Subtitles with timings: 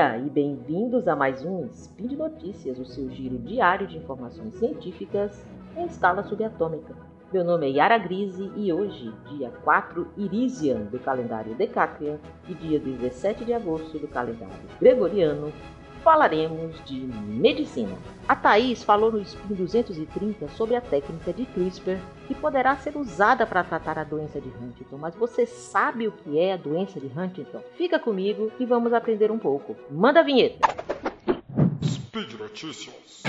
[0.00, 5.44] dia e bem-vindos a mais um Speed Notícias, o seu giro diário de informações científicas
[5.76, 6.96] em escala subatômica.
[7.30, 12.18] Meu nome é Yara Grise e hoje, dia 4 Irisian do calendário Decatrian
[12.48, 15.52] e dia 17 de agosto do calendário Gregoriano,
[16.02, 17.96] falaremos de medicina.
[18.28, 23.46] A Thaís falou no Spin 230 sobre a técnica de CRISPR que poderá ser usada
[23.46, 27.06] para tratar a doença de Huntington, mas você sabe o que é a doença de
[27.06, 27.60] Huntington?
[27.76, 29.76] Fica comigo e vamos aprender um pouco.
[29.90, 30.68] Manda a vinheta!
[31.82, 33.22] Speed Notícias.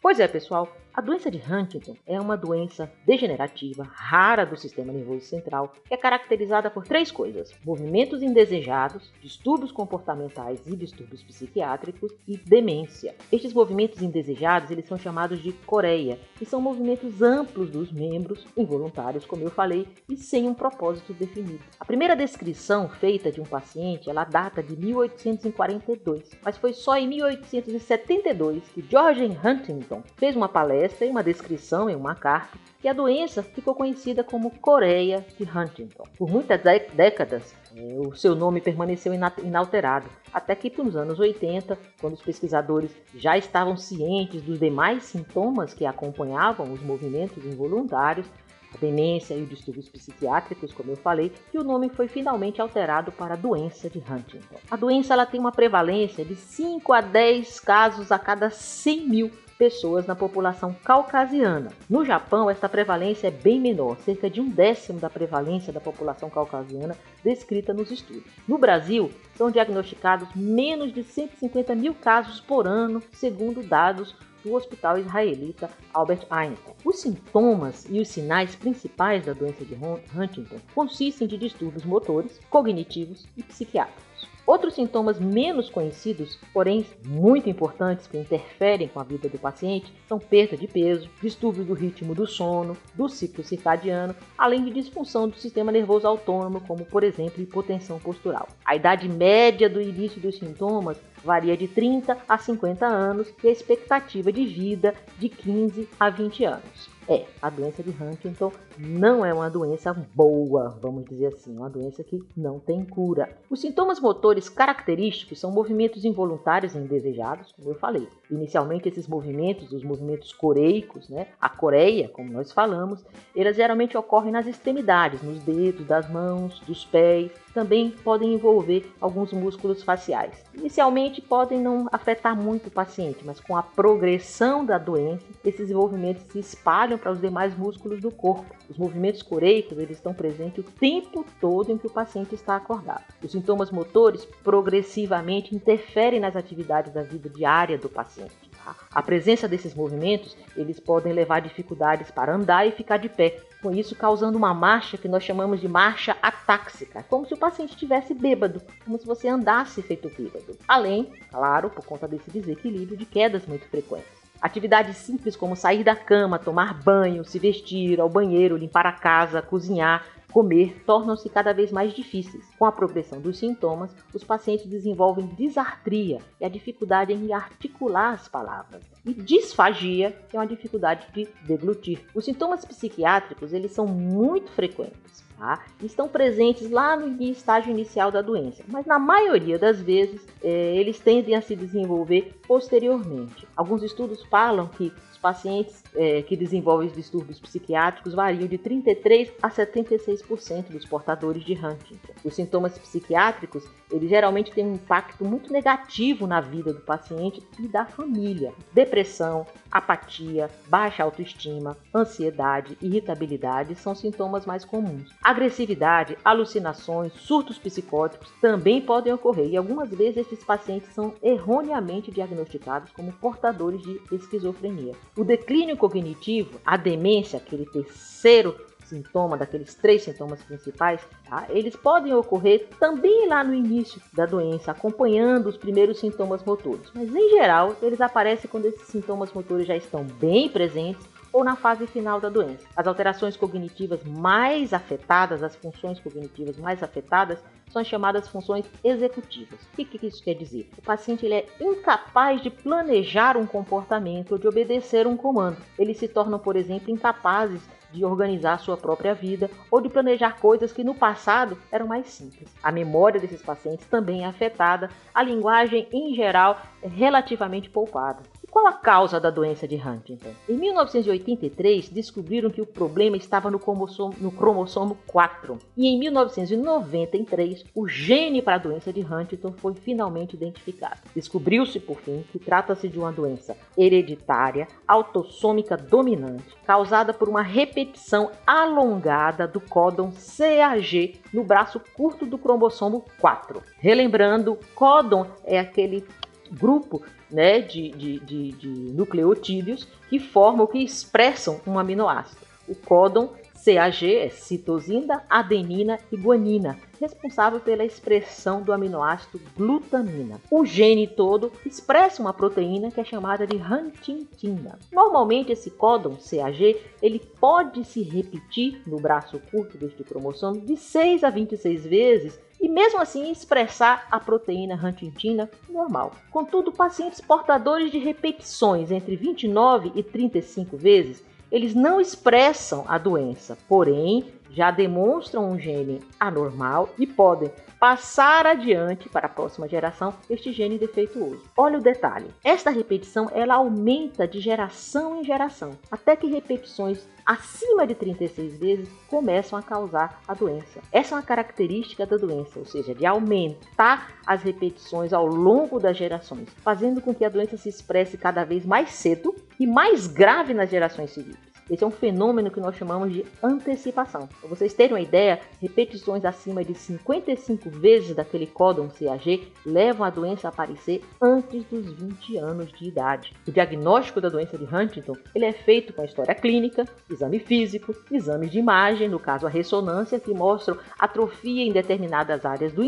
[0.00, 5.24] Pois é, pessoal, a doença de Huntington é uma doença degenerativa rara do sistema nervoso
[5.24, 12.36] central que é caracterizada por três coisas: movimentos indesejados, distúrbios comportamentais e distúrbios psiquiátricos e
[12.36, 13.14] demência.
[13.32, 19.24] Estes movimentos indesejados eles são chamados de coreia e são movimentos amplos dos membros, involuntários,
[19.24, 21.64] como eu falei, e sem um propósito definido.
[21.80, 27.08] A primeira descrição feita de um paciente ela data de 1842, mas foi só em
[27.08, 32.88] 1872 que George Huntington fez uma palestra palestra e uma descrição em uma carta que
[32.88, 36.04] a doença ficou conhecida como Coreia de Huntington.
[36.18, 36.60] Por muitas
[36.92, 42.90] décadas, é, o seu nome permaneceu inalterado, até que nos anos 80, quando os pesquisadores
[43.14, 48.26] já estavam cientes dos demais sintomas que acompanhavam os movimentos involuntários,
[48.74, 53.12] a demência e os distúrbios psiquiátricos, como eu falei, que o nome foi finalmente alterado
[53.12, 54.56] para doença de Huntington.
[54.70, 59.30] A doença ela tem uma prevalência de 5 a 10 casos a cada 100 mil
[59.62, 61.70] pessoas na população caucasiana.
[61.88, 66.28] No Japão, esta prevalência é bem menor, cerca de um décimo da prevalência da população
[66.28, 68.24] caucasiana descrita nos estudos.
[68.48, 74.98] No Brasil, são diagnosticados menos de 150 mil casos por ano, segundo dados do Hospital
[74.98, 76.74] Israelita Albert Einstein.
[76.84, 83.28] Os sintomas e os sinais principais da doença de Huntington consistem de distúrbios motores, cognitivos
[83.36, 84.11] e psiquiátricos.
[84.52, 90.18] Outros sintomas menos conhecidos, porém muito importantes que interferem com a vida do paciente, são
[90.18, 95.38] perda de peso, distúrbio do ritmo do sono, do ciclo circadiano, além de disfunção do
[95.38, 98.46] sistema nervoso autônomo, como por exemplo hipotensão postural.
[98.62, 103.52] A idade média do início dos sintomas varia de 30 a 50 anos e a
[103.52, 106.91] expectativa de vida de 15 a 20 anos.
[107.08, 112.02] É, a doença de Huntington não é uma doença boa, vamos dizer assim, uma doença
[112.04, 113.28] que não tem cura.
[113.50, 118.08] Os sintomas motores característicos são movimentos involuntários e indesejados, como eu falei.
[118.30, 123.04] Inicialmente, esses movimentos, os movimentos coreicos, né, a coreia, como nós falamos,
[123.34, 129.32] eles geralmente ocorrem nas extremidades, nos dedos das mãos, dos pés, também podem envolver alguns
[129.32, 130.44] músculos faciais.
[130.54, 136.24] Inicialmente podem não afetar muito o paciente, mas com a progressão da doença, esses envolvimentos
[136.30, 138.54] se espalham para os demais músculos do corpo.
[138.68, 143.04] Os movimentos coreicos eles estão presentes o tempo todo em que o paciente está acordado.
[143.22, 148.51] Os sintomas motores progressivamente interferem nas atividades da vida diária do paciente.
[148.90, 153.70] A presença desses movimentos eles podem levar dificuldades para andar e ficar de pé, com
[153.70, 158.12] isso causando uma marcha que nós chamamos de marcha atáxica, como se o paciente estivesse
[158.12, 160.58] bêbado, como se você andasse feito bêbado.
[160.66, 164.22] Além, claro, por conta desse desequilíbrio de quedas muito frequentes.
[164.42, 169.40] Atividades simples como sair da cama, tomar banho, se vestir, ao banheiro, limpar a casa,
[169.40, 172.44] cozinhar, comer tornam-se cada vez mais difíceis.
[172.58, 178.28] Com a progressão dos sintomas, os pacientes desenvolvem disartria e a dificuldade em articular as
[178.28, 178.91] palavras.
[179.04, 182.00] E disfagia, que é uma dificuldade de deglutir.
[182.14, 185.22] Os sintomas psiquiátricos, eles são muito frequentes.
[185.36, 185.64] Tá?
[185.82, 191.00] Estão presentes lá no estágio inicial da doença, mas na maioria das vezes é, eles
[191.00, 193.44] tendem a se desenvolver posteriormente.
[193.56, 194.92] Alguns estudos falam que
[195.22, 202.12] pacientes é, que desenvolvem distúrbios psiquiátricos variam de 33 a 76% dos portadores de Huntington.
[202.24, 207.68] Os sintomas psiquiátricos, eles geralmente têm um impacto muito negativo na vida do paciente e
[207.68, 208.52] da família.
[208.92, 215.08] Depressão, apatia, baixa autoestima, ansiedade, irritabilidade são sintomas mais comuns.
[215.22, 222.92] Agressividade, alucinações, surtos psicóticos também podem ocorrer e algumas vezes esses pacientes são erroneamente diagnosticados
[222.92, 224.92] como portadores de esquizofrenia.
[225.16, 228.54] O declínio cognitivo, a demência, aquele terceiro
[228.92, 231.46] sintoma, daqueles três sintomas principais, tá?
[231.48, 236.90] eles podem ocorrer também lá no início da doença, acompanhando os primeiros sintomas motores.
[236.94, 241.56] Mas em geral, eles aparecem quando esses sintomas motores já estão bem presentes ou na
[241.56, 242.66] fase final da doença.
[242.76, 249.58] As alterações cognitivas mais afetadas, as funções cognitivas mais afetadas, são chamadas funções executivas.
[249.72, 250.68] O que, que isso quer dizer?
[250.76, 255.56] O paciente ele é incapaz de planejar um comportamento ou de obedecer um comando.
[255.78, 260.72] Eles se tornam, por exemplo, incapazes de organizar sua própria vida ou de planejar coisas
[260.72, 262.48] que no passado eram mais simples.
[262.62, 268.22] A memória desses pacientes também é afetada, a linguagem em geral é relativamente poupada.
[268.52, 270.28] Qual a causa da doença de Huntington?
[270.46, 275.58] Em 1983, descobriram que o problema estava no cromossomo, no cromossomo 4.
[275.74, 281.00] E em 1993, o gene para a doença de Huntington foi finalmente identificado.
[281.16, 288.30] Descobriu-se, por fim, que trata-se de uma doença hereditária, autossômica dominante, causada por uma repetição
[288.46, 293.62] alongada do códon CAG no braço curto do cromossomo 4.
[293.78, 296.04] Relembrando, códon é aquele
[296.52, 302.40] grupo né, de, de, de, de nucleotídeos que formam, que expressam um aminoácido.
[302.68, 303.30] O códon
[303.64, 310.40] CAG é citosina, adenina e guanina, responsável pela expressão do aminoácido glutamina.
[310.50, 314.78] O gene todo expressa uma proteína que é chamada de huntingtina.
[314.92, 321.22] Normalmente esse códon CAG ele pode se repetir no braço curto deste cromossomo de 6
[321.22, 326.12] a 26 vezes e mesmo assim expressar a proteína huntingtina normal.
[326.30, 333.58] Contudo, pacientes portadores de repetições entre 29 e 35 vezes eles não expressam a doença,
[333.68, 337.50] porém já demonstram um gene anormal e podem
[337.80, 341.42] passar adiante para a próxima geração este gene defeituoso.
[341.56, 347.86] Olha o detalhe: esta repetição ela aumenta de geração em geração, até que repetições acima
[347.86, 350.80] de 36 vezes começam a causar a doença.
[350.92, 355.96] Essa é uma característica da doença, ou seja, de aumentar as repetições ao longo das
[355.96, 360.54] gerações, fazendo com que a doença se expresse cada vez mais cedo e mais grave
[360.54, 361.51] nas gerações seguintes.
[361.70, 364.28] Esse é um fenômeno que nós chamamos de antecipação.
[364.40, 370.10] Para vocês terem uma ideia, repetições acima de 55 vezes daquele códon CAG levam a
[370.10, 373.32] doença a aparecer antes dos 20 anos de idade.
[373.46, 377.94] O diagnóstico da doença de Huntington ele é feito com a história clínica, exame físico,
[378.10, 382.82] exames de imagem, no caso a ressonância, que mostram atrofia em determinadas áreas do,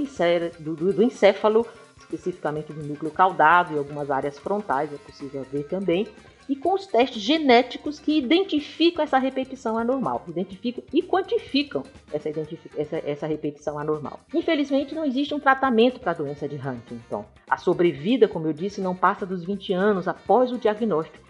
[0.61, 1.67] do, do encéfalo,
[1.99, 6.07] especificamente do núcleo caudado e algumas áreas frontais, é possível ver também
[6.49, 11.83] e com os testes genéticos que identificam essa repetição anormal, identificam e quantificam
[12.13, 12.29] essa,
[12.77, 14.21] essa, essa repetição anormal.
[14.33, 17.25] Infelizmente, não existe um tratamento para a doença de Huntington.
[17.49, 21.25] A sobrevida, como eu disse, não passa dos 20 anos após o diagnóstico.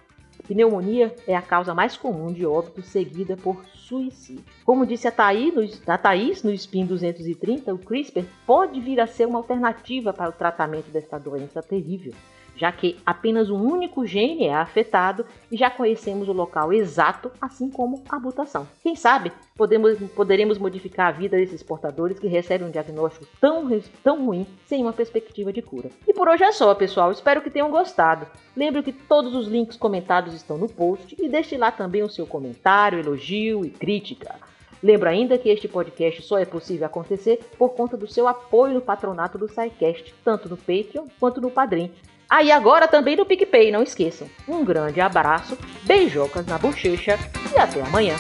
[0.47, 4.45] Pneumonia é a causa mais comum de óbito, seguida por suicídio.
[4.65, 9.07] Como disse a Thaís, no, a Thaís, no SPIN 230, o CRISPR pode vir a
[9.07, 12.13] ser uma alternativa para o tratamento dessa doença terrível
[12.57, 17.69] já que apenas um único gene é afetado e já conhecemos o local exato, assim
[17.69, 18.67] como a mutação.
[18.83, 23.69] Quem sabe podemos, poderemos modificar a vida desses portadores que recebem um diagnóstico tão,
[24.03, 25.91] tão ruim sem uma perspectiva de cura.
[26.07, 27.11] E por hoje é só, pessoal.
[27.13, 28.27] Espero que tenham gostado.
[28.57, 32.27] Lembre que todos os links comentados estão no post e deixe lá também o seu
[32.27, 34.35] comentário, elogio e crítica.
[34.85, 38.83] Lembro ainda que este podcast só é possível acontecer por conta do seu apoio no
[38.83, 41.91] patronato do SciCast, tanto no Patreon quanto no Padrim.
[42.29, 44.29] Ah, e agora também no PicPay, não esqueçam.
[44.49, 47.19] Um grande abraço, beijocas na bochecha
[47.55, 48.17] e até amanhã.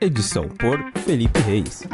[0.00, 1.84] Edição por Felipe Reis.